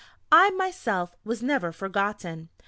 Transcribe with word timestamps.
I, 0.31 0.49
myself 0.49 1.15
was 1.23 1.43
never 1.43 1.71
forgotten. 1.71 2.49